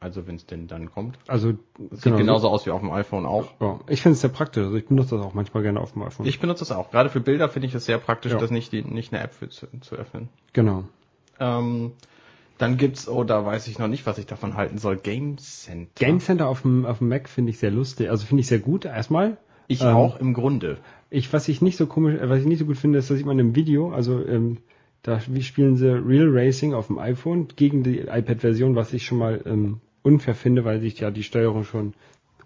[0.00, 1.18] also wenn es denn dann kommt.
[1.26, 3.48] Also Das genau, sieht genauso aus wie auf dem iPhone auch.
[3.60, 4.64] Ja, ich finde es sehr praktisch.
[4.64, 6.26] Also ich benutze das auch manchmal gerne auf dem iPhone.
[6.26, 6.90] Ich benutze das auch.
[6.90, 8.38] Gerade für Bilder finde ich es sehr praktisch, Ja.
[8.38, 10.28] das nicht, die, nicht eine App für, zu, zu öffnen.
[10.52, 10.84] genau.
[11.40, 11.92] Ähm,
[12.58, 15.90] dann gibt's, oh, da weiß ich noch nicht, was ich davon halten soll, Game Center.
[15.94, 18.10] Game Center auf dem, auf dem Mac finde ich sehr lustig.
[18.10, 19.36] Also finde ich sehr gut erstmal.
[19.68, 20.78] Ich Ähm, auch im Grunde.
[21.10, 23.26] Ich, was ich nicht so komisch, was ich nicht so gut finde, ist, das sieht
[23.26, 24.58] man im Video, also ähm,
[25.08, 29.18] da wie spielen sie Real Racing auf dem iPhone gegen die iPad-Version, was ich schon
[29.18, 31.94] mal ähm, unfair finde, weil sich ja die Steuerung schon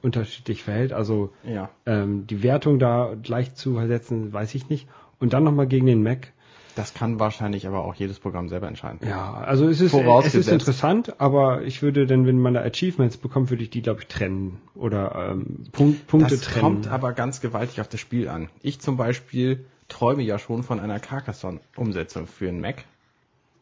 [0.00, 0.92] unterschiedlich verhält.
[0.92, 1.70] Also Ja.
[1.86, 4.88] ähm, die Wertung da gleich zu ersetzen, weiß ich nicht.
[5.20, 6.32] Und dann nochmal gegen den Mac.
[6.74, 8.98] Das kann wahrscheinlich aber auch jedes Programm selber entscheiden.
[9.06, 13.18] Ja, also es ist, es ist interessant, aber ich würde dann, wenn man da Achievements
[13.18, 14.58] bekommt, würde ich die, glaube ich, trennen.
[14.74, 16.60] Oder ähm, Punkt, Punkte das trennen.
[16.62, 18.48] kommt aber ganz gewaltig auf das Spiel an.
[18.62, 22.84] Ich zum Beispiel träume ja schon von einer Carcassonne-Umsetzung für einen Mac.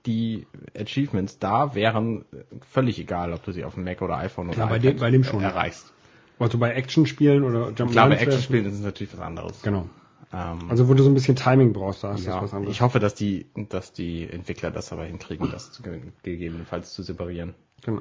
[0.07, 0.47] Die
[0.79, 2.25] Achievements da wären
[2.71, 4.99] völlig egal, ob du sie auf dem Mac oder iPhone oder Ja, bei iPad dem-
[4.99, 5.43] bei dem schon.
[5.43, 5.93] erreichst.
[6.38, 9.61] also bei Actionspielen oder Jump Klar, bei Actionspielen ist es natürlich was anderes.
[9.62, 9.87] Genau.
[10.33, 12.75] Ähm, Also wo du so ein bisschen Timing brauchst, da ist ja, das was anderes.
[12.75, 15.83] ich hoffe, dass die, dass die Entwickler das aber hinkriegen, das zu,
[16.23, 17.55] gegebenenfalls zu separieren.
[17.83, 18.01] genau.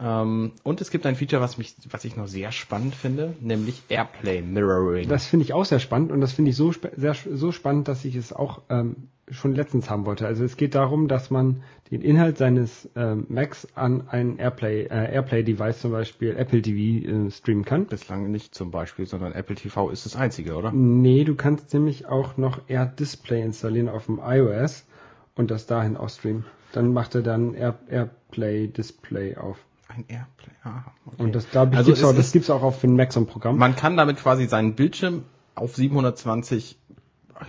[0.00, 3.82] Ähm, und es gibt ein Feature, was mich, was ich noch sehr spannend finde, nämlich
[3.88, 5.08] Airplay Mirroring.
[5.08, 8.04] Das finde ich auch sehr spannend und das finde ich so, sehr, so spannend, dass
[8.04, 10.26] ich es auch ähm, schon letztens haben wollte.
[10.26, 15.12] Also es geht darum, dass man den Inhalt seines ähm, Macs an ein Airplay, äh,
[15.12, 17.86] Airplay-Device, zum Beispiel Apple TV, äh, streamen kann.
[17.86, 20.72] Bislang nicht zum Beispiel, sondern Apple TV ist das einzige, oder?
[20.72, 24.86] Nee, du kannst nämlich auch noch Air Display installieren auf dem iOS
[25.34, 26.44] und das dahin auch streamen.
[26.72, 29.58] Dann macht er dann Air, Airplay Display auf.
[29.94, 30.52] Ein Airplay.
[30.62, 31.22] Ah, okay.
[31.22, 33.20] Und das, da Also gibt's es auch, das ist- gibt's auch auf den Mac so
[33.20, 33.58] ein Programm.
[33.58, 35.24] Man kann damit quasi seinen Bildschirm
[35.56, 36.78] auf 720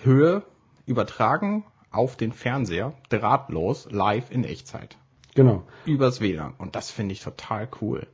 [0.04, 0.44] Höhe
[0.86, 4.98] übertragen auf den Fernseher, drahtlos, live in Echtzeit.
[5.36, 5.64] genau.
[5.86, 6.54] Übers WLAN.
[6.58, 8.08] Und das finde ich total cool.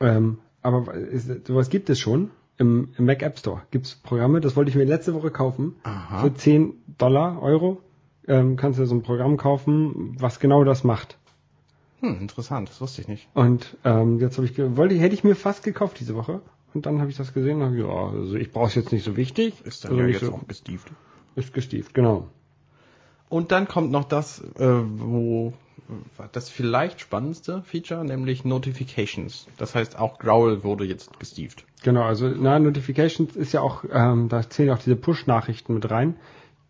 [0.00, 2.30] Ähm, aber ist, sowas gibt es schon.
[2.58, 5.74] Im, Im Mac App Store gibt's Programme, das wollte ich mir letzte Woche kaufen.
[5.84, 6.20] Aha.
[6.22, 7.80] Für 10 Dollar, Euro
[8.28, 11.18] ähm, kannst du so ein Programm kaufen, was genau das macht.
[12.02, 13.28] Hm, interessant, das wusste ich nicht.
[13.32, 16.42] Und ähm, jetzt habe ich wollte hätte ich mir fast gekauft diese Woche.
[16.74, 18.92] Und dann habe ich das gesehen und hab, ich, ja, also ich brauche es jetzt
[18.92, 19.54] nicht so wichtig.
[19.64, 20.90] Ist dann also ja jetzt so, auch gestieft.
[21.36, 22.28] ist gestieft, genau.
[23.28, 25.52] Und dann kommt noch das, äh, wo
[26.32, 29.46] das vielleicht spannendste Feature, nämlich Notifications.
[29.58, 31.64] Das heißt, auch Growl wurde jetzt gestieft.
[31.82, 35.90] Genau, also na, Notifications ist ja auch, ähm, da zählen ja auch diese Push-Nachrichten mit
[35.90, 36.16] rein,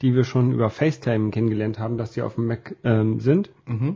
[0.02, 3.50] die wir schon über FaceTime kennengelernt haben, dass die auf dem Mac ähm, sind.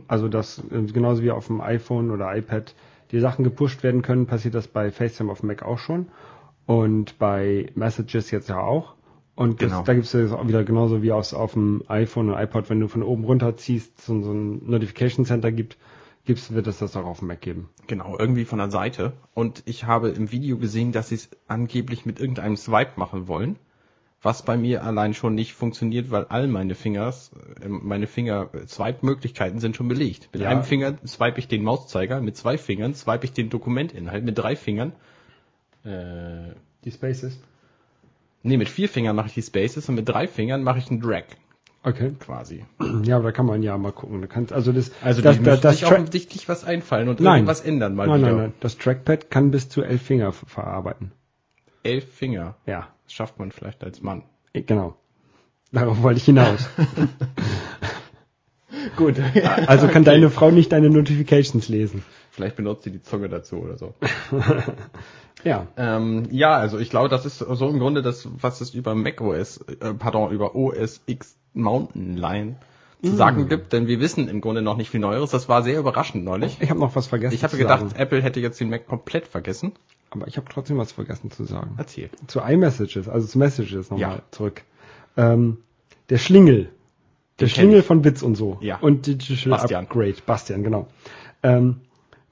[0.07, 2.73] Also dass äh, genauso wie auf dem iPhone oder iPad
[3.11, 6.07] die Sachen gepusht werden können, passiert das bei FaceTime auf dem Mac auch schon.
[6.65, 8.95] Und bei Messages jetzt ja auch.
[9.35, 9.83] Und das, Genau.
[9.83, 12.87] da gibt es auch wieder genauso wie aus auf dem iPhone und iPod, wenn du
[12.87, 15.77] von oben runter ziehst, so, so ein Notification Center gibt,
[16.25, 17.69] gibt's, wird es das auch auf dem Mac geben.
[17.85, 19.13] Genau, irgendwie von der Seite.
[19.33, 23.57] Und ich habe im Video gesehen, dass sie es angeblich mit irgendeinem Swipe machen wollen.
[24.23, 29.59] Was bei mir allein schon nicht funktioniert, weil all meine Fingers, äh, meine Finger Swipe-Möglichkeiten
[29.59, 30.29] sind schon belegt.
[30.33, 30.49] Mit Ja.
[30.49, 34.55] einem Finger swipe ich den Mauszeiger, mit zwei Fingern swipe ich den Dokumentinhalt, mit drei
[34.55, 34.93] Fingern,
[35.85, 36.53] äh,
[36.83, 37.39] Die Spaces.
[38.43, 40.99] nee, mit vier Fingern mache ich die Spaces und mit drei Fingern mache ich einen
[41.01, 41.23] Drag
[41.83, 42.13] Okay.
[42.19, 42.65] quasi.
[43.03, 44.19] Ja, aber da kann man ja mal gucken.
[44.19, 47.35] Da kannst, also das, Also das, das, das, sich Tra- offensichtlich was einfallen und Nein.
[47.35, 48.31] irgendwas ändern mal nein, wieder.
[48.31, 48.53] nein, nein.
[48.59, 51.11] Das Trackpad kann bis zu elf Finger ver- verarbeiten.
[51.87, 52.55] Elf Finger.
[52.65, 54.23] Ja, Das schafft man vielleicht als Mann.
[54.53, 54.95] eh, genau.
[55.71, 56.69] Darauf wollte ich hinaus.
[58.95, 59.15] Gut.
[59.67, 62.03] Also kann deine Frau nicht deine Notifications lesen.
[62.31, 63.93] Vielleicht benutzt sie die Zunge dazu oder so.
[65.43, 65.67] Ja.
[65.77, 69.59] ähm, ja, also ich glaube, das ist so im Grunde das, was es über macOS,
[69.79, 72.55] äh, pardon, über OS X Mountain Lion
[73.03, 75.29] zu sagen gibt, denn wir wissen im Grunde noch nicht viel Neueres.
[75.29, 76.57] Das war sehr überraschend neulich.
[76.59, 77.95] Ich habe noch was vergessen Ich habe gedacht, sagen.
[78.01, 79.73] Apple hätte jetzt den Mac komplett vergessen.
[80.21, 81.75] Aber ich habe trotzdem was vergessen zu sagen.
[81.77, 82.09] Erzähl.
[82.27, 84.21] Zu iMessages, also zu Messages nochmal Ja.
[84.31, 84.63] zurück.
[85.15, 85.57] Ähm,
[86.09, 86.69] der Schlingel.
[87.39, 88.57] Der Den Schlingel von Bits und so.
[88.61, 88.77] Ja.
[88.79, 89.85] Und Digital Bastian.
[89.85, 90.15] Upgrade.
[90.25, 90.87] Bastian, genau.
[91.43, 91.81] Ähm,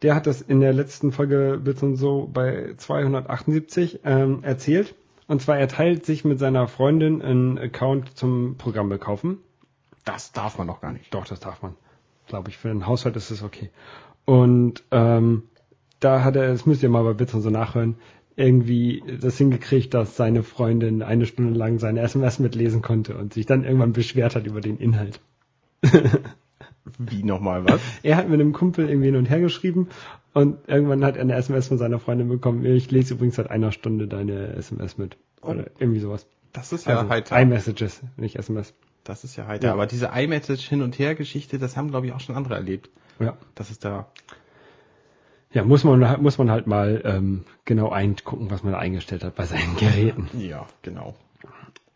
[0.02, 4.95] der hat das in der letzten Folge Bits und so bei 278 ähm, erzählt.
[5.28, 9.39] Und zwar, er teilt sich mit seiner Freundin einen Account zum Programm bekaufen.
[10.04, 11.12] Das darf man doch gar nicht.
[11.13, 11.76] Doch, das darf man.
[12.28, 13.69] Glaube ich, für einen Haushalt ist es okay.
[14.26, 15.43] Und ähm,
[15.99, 17.95] da hat er, das müsst ihr mal bei Witz und so nachhören,
[18.36, 23.45] irgendwie das hingekriegt, dass seine Freundin eine Stunde lang seine SMS mitlesen konnte und sich
[23.45, 25.21] dann irgendwann beschwert hat über den Inhalt.
[26.99, 27.81] Wie nochmal was?
[28.03, 29.88] Er hat mit einem Kumpel irgendwie hin und her geschrieben
[30.34, 32.65] und irgendwann hat er eine SMS von seiner Freundin bekommen.
[32.65, 35.17] Ich lese übrigens seit einer Stunde deine SMS mit.
[35.41, 36.27] Oder irgendwie sowas.
[36.53, 37.39] Das ist ja Also heiter.
[37.39, 38.73] iMessages, nicht SMS.
[39.03, 39.67] Das ist ja heiter.
[39.67, 39.73] Ja.
[39.73, 42.89] Aber diese iMessage hin und her Geschichte, das haben glaube ich auch schon andere erlebt.
[43.19, 43.38] Ja.
[43.55, 44.08] Das ist da.
[45.51, 49.36] Ja, muss man, muss man halt mal ähm, genau eingucken, was man da eingestellt hat
[49.36, 50.29] bei seinen Geräten.
[50.38, 51.15] Ja, genau.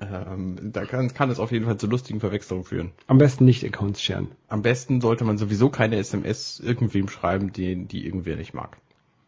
[0.01, 2.91] Ähm, da kann, kann es auf jeden Fall zu lustigen Verwechslungen führen.
[3.07, 4.29] Am besten nicht Accounts scheren.
[4.47, 8.77] Am besten sollte man sowieso keine SMS irgendwem schreiben, den die irgendwer nicht mag.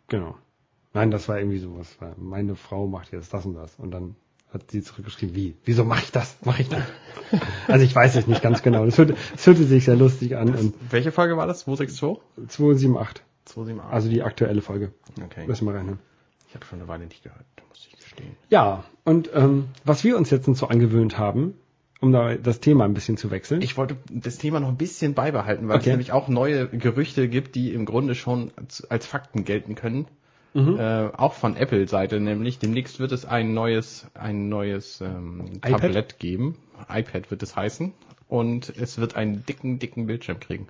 [0.08, 0.38] Genau.
[0.94, 1.98] Nein, das war irgendwie sowas.
[2.18, 3.76] Meine Frau macht jetzt das und das.
[3.78, 4.16] Und dann
[4.54, 5.56] hat sie zurückgeschrieben, wie?
[5.64, 6.38] Wieso mache ich das?
[6.44, 6.84] Mache ich das?
[7.68, 8.86] also ich weiß es nicht ganz genau.
[8.86, 10.54] Das hörte, das hörte sich sehr lustig an.
[10.56, 11.62] Und Welche Folge war das?
[11.62, 12.22] 262?
[12.50, 13.94] 278, 278.
[13.94, 14.92] also die aktuelle Folge.
[15.24, 15.46] okay.
[15.48, 16.00] Müssen wir reinhören.
[16.48, 18.36] Ich habe schon eine Weile nicht gehört, muss ich gestehen.
[18.50, 21.54] Ja, und ähm, was wir uns jetzt so angewöhnt haben,
[22.02, 23.62] um da das Thema ein bisschen zu wechseln.
[23.62, 25.92] Ich wollte das Thema noch ein bisschen beibehalten, weil es Okay.
[25.92, 28.52] nämlich auch neue Gerüchte gibt, die im Grunde schon
[28.90, 30.08] als- Fakten gelten können.
[30.54, 32.60] Äh, auch von Apple-Seite nämlich.
[32.60, 35.80] Demnächst wird es ein neues, ein neues ähm, iPad?
[35.82, 36.58] Tablett geben.
[36.90, 37.94] iPad wird es heißen.
[38.28, 40.68] Und es wird einen dicken, dicken Bildschirm kriegen.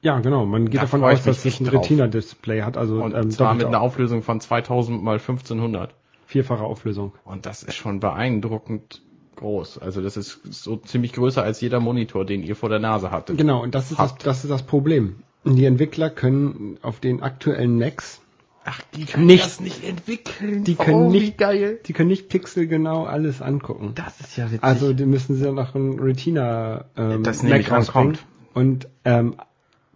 [0.00, 0.46] Ja, genau.
[0.46, 1.66] Man geht Da davon aus, dass es ein.
[1.66, 5.94] Retina-Display hat, also Und ähm, zwar mit einer Auflösung von 2000 mal 1500.
[6.26, 7.12] vierfache Auflösung.
[7.24, 9.02] Und das ist schon beeindruckend
[9.36, 9.78] groß.
[9.78, 13.38] Also das ist so ziemlich größer als jeder Monitor, den ihr vor der Nase hattet.
[13.38, 15.22] Genau, und das ist das, das ist das Problem.
[15.44, 18.20] Die Entwickler können auf den aktuellen Macs,
[18.64, 20.62] Ach, die können Nicht- das nicht entwickeln.
[20.64, 21.78] die können oh, wie nicht, geil.
[21.86, 23.92] die können nicht pixelgenau alles angucken.
[23.94, 24.62] Das ist ja witzig.
[24.62, 28.12] Also die müssen sie noch ein Retina ähm, Das nehme ich an, rausbringen.
[28.14, 28.26] kommt.
[28.52, 29.36] Und ähm,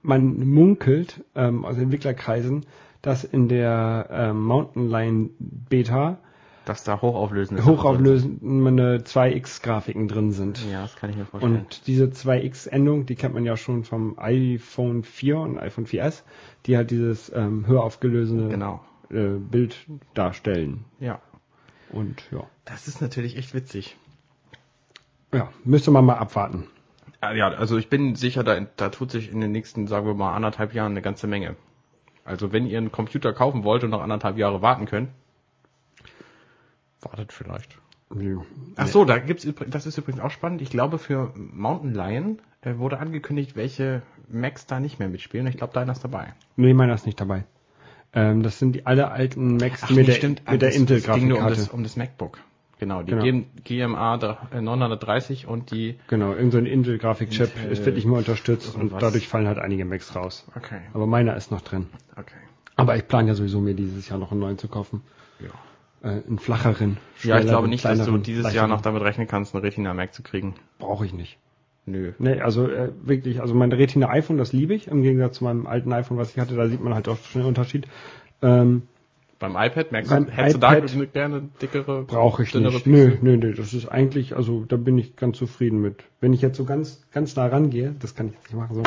[0.02, 2.66] man munkelt ähm, aus Entwicklerkreisen,
[3.00, 6.18] dass in der ähm, Mountain Lion Beta
[6.64, 10.64] dass da hochauflösende hochauflösende 2x-Grafiken drin sind.
[10.70, 11.56] Ja, das kann ich mir vorstellen.
[11.56, 16.22] Und diese 2x-Endung, die kennt man ja schon vom iPhone 4 und iPhone 4S,
[16.66, 18.80] die halt dieses ähm, höher aufgelösende genau.
[19.10, 19.76] äh, Bild
[20.14, 20.84] darstellen.
[21.00, 21.20] Ja.
[21.90, 22.44] Und ja.
[22.64, 23.96] Das ist natürlich echt witzig.
[25.34, 26.68] Ja, müsste man mal abwarten.
[27.22, 30.14] Ja, Ja, also ich bin sicher, da, da tut sich in den nächsten, sagen wir
[30.14, 31.56] mal, anderthalb Jahren eine ganze Menge.
[32.24, 35.08] Also wenn ihr einen Computer kaufen wollt und noch anderthalb Jahre warten könnt,
[37.00, 37.78] wartet vielleicht.
[38.76, 40.60] Ach so, da gibt's das ist übrigens auch spannend.
[40.60, 45.46] Ich glaube, für Mountain Lion äh, wurde angekündigt, welche Macs da nicht mehr mitspielen.
[45.46, 46.34] Ich glaube, deiner ist dabei.
[46.56, 47.44] Nee, meiner ist nicht dabei.
[48.12, 51.14] Ähm, das sind die alle alten Macs mit, der, mit der Ah, das- Intel das
[51.16, 52.38] ging nur um das, um das MacBook.
[52.82, 53.22] Genau, die Genau.
[53.22, 55.94] GM, GMA da- äh, 930 und die.
[56.08, 57.50] Genau, irgend so ein Intel Grafikchip.
[57.70, 59.00] Intel- wird nicht mehr unterstützt und irgendwas.
[59.02, 60.48] dadurch fallen halt einige Macs raus.
[60.56, 61.86] Okay, Aber meiner ist noch drin.
[62.16, 62.34] okay.
[62.74, 65.02] Aber ich plane ja sowieso mir dieses Jahr noch einen neuen zu kaufen.
[65.38, 66.10] Ja.
[66.10, 66.96] Äh, einen flacheren.
[67.22, 68.70] Ja, ich glaube nicht, dass du dieses Jahr leichteren.
[68.70, 70.56] noch damit rechnen kannst, eine Retina Mac zu kriegen.
[70.80, 71.38] Brauche ich nicht.
[71.86, 72.14] Nö.
[72.18, 75.68] Nee, also äh, wirklich, also mein Retina iPhone, das liebe ich, im Gegensatz zu meinem
[75.68, 77.86] alten iPhone, was ich hatte, da sieht man halt auch schon den Unterschied.
[78.42, 78.88] Ähm,
[79.42, 82.84] Beim iPad merkst Beim du, hättest iPad du da gerne dickere, Brauche ich nicht.
[82.84, 82.92] Pixel?
[82.92, 86.04] Nö, nö, nö, das ist eigentlich, also da bin ich ganz zufrieden mit.
[86.20, 88.82] Wenn ich jetzt so ganz, ganz nah rangehe, das kann ich jetzt nicht machen, so,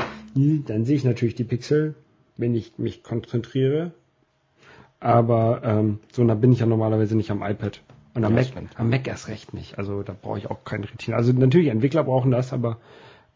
[0.65, 1.95] dann sehe ich natürlich die Pixel,
[2.37, 3.91] wenn ich mich konzentriere.
[5.01, 7.81] Aber ähm, so nah bin ich ja normalerweise nicht am iPad.
[8.13, 8.79] Und am Ja, Mac, stimmt.
[8.79, 9.77] am Mac erst recht nicht.
[9.77, 11.17] Also da brauche ich auch kein Retina.
[11.17, 12.77] Also natürlich, Entwickler brauchen das, aber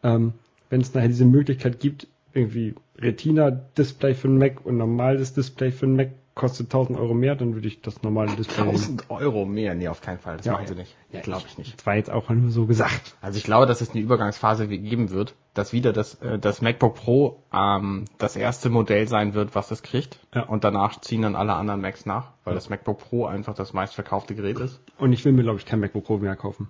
[0.04, 0.32] ähm,
[0.70, 5.86] wenn es nachher diese Möglichkeit gibt, irgendwie Retina-Display für einen Mac und normales Display für
[5.86, 8.76] einen Mac kostet 1000 Euro mehr, dann würde ich das normale Display nehmen.
[8.76, 9.76] 1000 Euro mehr?
[9.76, 10.38] Nee, auf keinen Fall.
[10.38, 10.68] Das Ja, machen ja.
[10.70, 10.96] sie nicht.
[11.12, 11.78] Ja, glaube ich nicht.
[11.78, 13.16] Das war jetzt auch nur so gesagt.
[13.22, 16.96] Also ich glaube, dass es eine Übergangsphase geben wird, dass wieder das, äh, das MacBook
[16.96, 20.20] Pro ähm, das erste Modell sein wird, was es kriegt.
[20.34, 20.44] Ja.
[20.44, 24.34] Und danach ziehen dann alle anderen Macs nach, weil das MacBook Pro einfach das meistverkaufte
[24.34, 24.80] Gerät ist.
[24.98, 26.70] Und ich will mir, glaube ich, kein MacBook Pro mehr kaufen.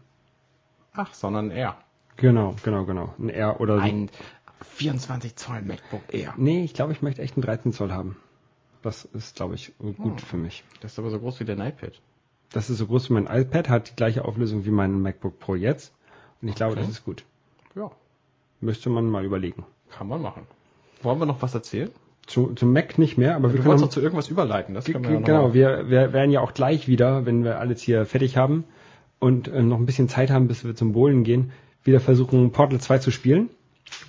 [0.94, 1.78] Ach, sondern eher.
[2.18, 3.14] Genau, genau, genau.
[3.20, 3.82] Ein R oder so.
[3.84, 4.10] Ein
[4.64, 6.34] 24 Zoll MacBook Air.
[6.38, 8.18] Nee, ich glaube, ich möchte echt einen 13 Zoll haben.
[8.82, 10.64] Das ist, glaube ich, gut für mich.
[10.82, 12.00] Das ist aber so groß wie dein iPad.
[12.52, 15.56] Das ist so groß wie mein iPad, hat die gleiche Auflösung wie mein MacBook Pro
[15.56, 15.94] jetzt.
[16.42, 16.82] Und ich glaube, Okay.
[16.82, 17.24] das ist gut.
[17.76, 17.92] Ja,
[18.62, 19.66] Müsste man mal überlegen.
[19.92, 20.44] kann man machen.
[21.02, 21.90] Wollen wir noch was erzählen?
[22.28, 24.76] Zu, zum Mac nicht mehr, aber wir Du können wolltest noch, zu irgendwas überleiten.
[24.76, 27.82] Das können wir ja genau, wir, wir werden ja auch gleich wieder, wenn wir alles
[27.82, 28.66] hier fertig haben
[29.20, 31.52] und äh, noch ein bisschen Zeit haben, bis wir zum Bowlen gehen,
[31.84, 33.50] wieder versuchen, Portal 2 zu spielen.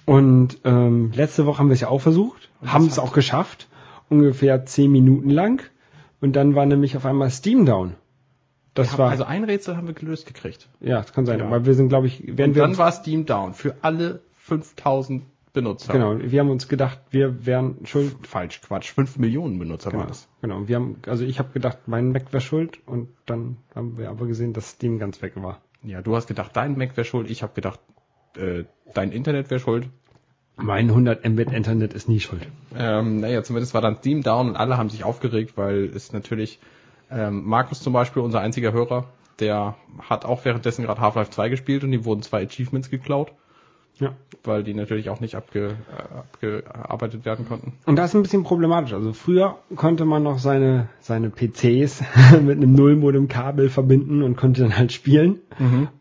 [0.04, 3.68] Und ähm, letzte Woche haben wir es ja auch versucht, haben es auch geschafft,
[4.10, 5.62] ungefähr 10 Minuten lang.
[6.20, 7.94] Und dann war nämlich auf einmal Steam down.
[8.74, 10.68] Das war, also ein Rätsel haben wir gelöst gekriegt.
[10.80, 11.38] ja, das kann sein.
[11.40, 11.46] Ja.
[11.46, 15.22] Aber wir sind, glaube ich, wären Und wir dann war Steam down für alle 5000
[15.52, 15.92] Benutzer.
[15.92, 18.14] genau, wir haben uns gedacht, wir wären schuld.
[18.24, 18.92] Falsch, Quatsch.
[18.92, 20.28] 5 Millionen Benutzer Genau, waren es.
[20.40, 20.68] genau.
[20.68, 24.26] Wir haben, also ich habe gedacht, mein Mac wäre schuld und dann haben wir aber
[24.26, 25.60] gesehen, dass Steam ganz weg war.
[25.82, 27.28] Ja, du hast gedacht, dein Mac wäre schuld.
[27.28, 27.80] Ich habe gedacht,
[28.36, 28.62] äh,
[28.94, 29.88] dein Internet wäre schuld.
[30.62, 32.46] Mein 100 Mbit Internet ist nie schuld.
[32.76, 36.58] Ähm, naja, zumindest war dann Steam down und alle haben sich aufgeregt, weil es natürlich,
[37.10, 39.06] ähm, Markus zum Beispiel, unser einziger Hörer,
[39.40, 39.76] der
[40.08, 43.32] hat auch währenddessen gerade Half-Life 2 gespielt und ihm wurden zwei Achievements geklaut,
[43.98, 44.12] Ja.
[44.44, 47.72] weil die natürlich auch nicht abge, äh, abgearbeitet werden konnten.
[47.86, 48.92] Und das ist ein bisschen problematisch.
[48.92, 52.02] Also früher konnte man noch seine, seine PCs
[52.42, 55.40] mit einem Nullmodem-Kabel verbinden und konnte dann halt spielen.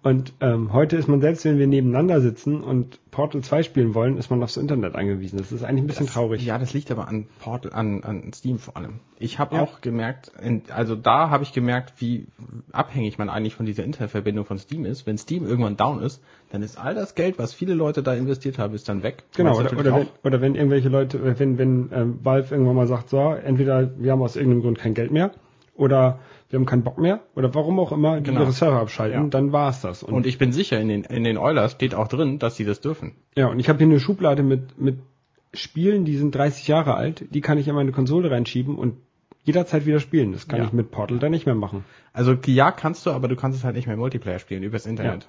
[0.04, 4.17] Und ähm, heute ist man selbst, wenn wir nebeneinander sitzen und Portal 2 spielen wollen,
[4.17, 5.38] ist man aufs Internet angewiesen.
[5.38, 6.45] Das ist eigentlich ein bisschen traurig.
[6.45, 9.00] Ja, das liegt aber an Portal, an, an Steam vor allem.
[9.17, 9.63] Ich habe Ja.
[9.63, 10.32] auch gemerkt,
[10.69, 12.28] also da habe ich gemerkt, wie
[12.72, 15.08] abhängig man eigentlich von dieser Internetverbindung von Steam ist.
[15.08, 18.60] Wenn Steam irgendwann down ist, dann ist all das Geld, was viele Leute da investiert
[18.60, 19.24] haben, ist dann weg.
[19.36, 22.88] Genau, oder, oder, wenn, oder wenn irgendwelche Leute, äh, wenn, wenn ähm, Valve irgendwann mal
[22.88, 25.32] sagt, so, entweder wir haben aus irgendeinem Grund kein Geld mehr
[25.76, 26.19] oder
[26.50, 28.42] wir haben keinen Bock mehr oder warum auch immer, die Genau.
[28.42, 29.28] ihre Server abschalten, Ja.
[29.30, 30.02] dann war's das.
[30.04, 32.82] Und ich bin sicher, in den, in den Oilers steht auch drin, dass sie das
[32.82, 33.14] dürfen.
[33.36, 35.00] Ja, und ich habe hier eine Schublade mit, mit
[35.54, 38.98] Spielen, die sind 30 Jahre alt, die kann ich in meine Konsole reinschieben und
[39.44, 40.32] jederzeit wieder spielen.
[40.32, 40.66] Das kann Ja.
[40.66, 41.86] ich mit Portal dann nicht mehr machen.
[42.14, 45.28] Also ja, kannst du, aber du kannst es halt nicht mehr Multiplayer spielen übers Internet.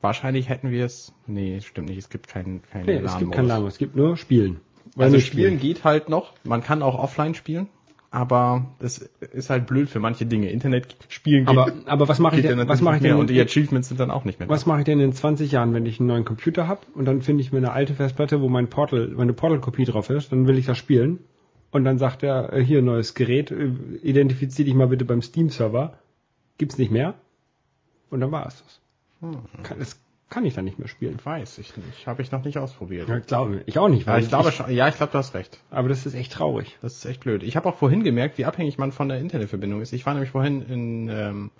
[0.00, 1.12] Wahrscheinlich hätten wir es.
[1.26, 1.98] Nee, stimmt nicht.
[1.98, 3.48] Es gibt keinen keinen Nee, es gibt kein LAN-Modus.
[3.48, 4.60] LAN, es gibt nur Spielen.
[4.94, 6.34] Oder Also nicht spielen geht halt noch.
[6.44, 7.68] Man kann auch offline spielen,
[8.10, 10.50] aber das ist halt blöd für manche Dinge.
[10.50, 13.28] Internet spielen geht, Aber, aber was mache ich denn, was mache ich mehr denn, und
[13.28, 14.48] die Achievements sind dann auch nicht mehr.
[14.48, 17.20] was mache ich denn in 20 Jahren, wenn ich einen neuen Computer habe und dann
[17.20, 20.56] finde ich mir eine alte Festplatte, wo mein Portal, meine Portal-Kopie drauf ist, dann will
[20.56, 21.18] ich das spielen
[21.70, 25.98] und dann sagt er, äh, hier neues Gerät, äh, identifizier dich mal bitte beim Steam-Server,
[26.56, 27.14] gibt's nicht mehr
[28.10, 28.80] und dann war es das.
[29.64, 31.16] Kann, das kann ich dann nicht mehr spielen.
[31.18, 33.08] Ich weiß, ich, ich habe ich noch nicht ausprobiert.
[33.08, 34.06] Ja, ich glaube, ich auch nicht.
[34.06, 35.58] Ja, weil ich glaube schon, ja, ich glaube, du hast recht.
[35.70, 36.76] Aber das ist echt traurig.
[36.82, 37.42] Das ist echt blöd.
[37.42, 39.92] Ich habe auch vorhin gemerkt, wie abhängig man von der Internetverbindung ist.
[39.92, 41.50] Ich war nämlich vorhin in, ähm,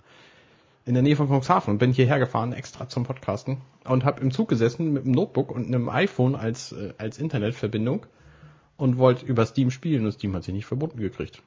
[0.85, 4.31] in der Nähe von Cuxhaven und bin hierher gefahren, extra zum Podcasten und habe im
[4.31, 8.05] Zug gesessen mit einem Notebook und einem iPhone als, äh, als Internetverbindung
[8.77, 11.41] und wollte über Steam spielen und Steam hat sich nicht verbunden gekriegt.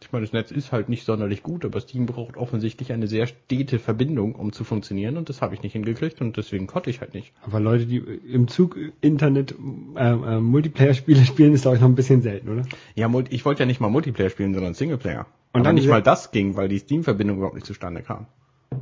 [0.00, 3.26] Ich meine, das Netz ist halt nicht sonderlich gut, aber Steam braucht offensichtlich eine sehr
[3.26, 7.00] stete Verbindung, um zu funktionieren und das habe ich nicht hingekriegt und deswegen konnte ich
[7.00, 7.32] halt nicht.
[7.42, 9.54] Aber Leute, die im Zug Internet
[9.96, 12.62] äh, äh, Multiplayer-Spiele spielen, ist glaube ich noch ein bisschen selten, oder?
[12.94, 15.26] Ja, ich wollte ja nicht mal Multiplayer spielen, sondern Singleplayer.
[15.52, 18.26] Und Und dann nicht mal das ging, weil die Steam-Verbindung überhaupt nicht zustande kam.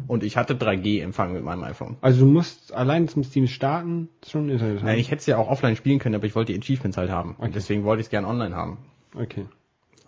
[0.08, 1.96] Und ich hatte 3G-Empfang mit meinem iPhone.
[2.00, 4.86] Also du musst allein zum Steam starten, schon Internet haben.
[4.86, 7.10] Nein, ich hätte es ja auch offline spielen können, aber ich wollte die Achievements halt
[7.10, 7.34] haben.
[7.36, 7.46] Okay.
[7.46, 8.78] Und deswegen wollte ich es gern online haben.
[9.14, 9.46] Okay.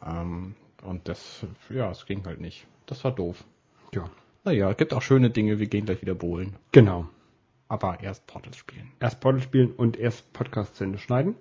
[0.07, 2.67] Ähm, und das, ja, es ging halt nicht.
[2.87, 3.45] Das war doof.
[3.95, 4.09] Ja.
[4.45, 6.57] Naja, es gibt auch schöne Dinge, wir gehen gleich wieder bowlen.
[6.73, 7.09] Genau.
[7.69, 8.91] Aber erst Portal spielen.
[9.01, 11.35] Erst Portal spielen und erst Podcast zu Ende schneiden.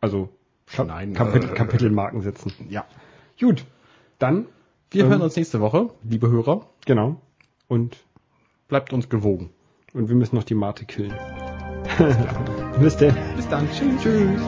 [0.00, 0.30] Also
[0.66, 2.52] Schneiden, Kapitel, äh, Kapitelmarken setzen.
[2.70, 2.84] Ja.
[3.38, 3.64] Gut.
[4.18, 4.46] Dann,
[4.90, 5.10] Wir Ähm.
[5.10, 6.66] hören uns nächste Woche, liebe Hörer.
[6.86, 7.20] genau.
[7.68, 7.98] Und,
[8.68, 9.50] Bleibt uns gewogen.
[9.92, 11.14] und wir müssen noch die Mate killen.
[12.80, 13.14] Bis denn.
[13.36, 13.68] Bis dann.
[13.70, 14.02] Tschüss.
[14.02, 14.42] Tschüss.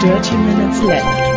[0.00, 1.29] 折情人的字。